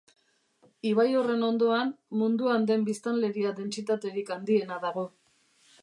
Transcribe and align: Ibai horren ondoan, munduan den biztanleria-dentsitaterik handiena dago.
Ibai 0.91 1.05
horren 1.19 1.45
ondoan, 1.49 1.91
munduan 2.23 2.67
den 2.73 2.87
biztanleria-dentsitaterik 2.91 4.37
handiena 4.39 4.85
dago. 4.89 5.07